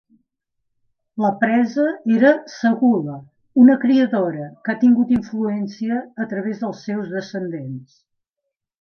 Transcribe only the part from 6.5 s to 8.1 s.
dels seus descendents.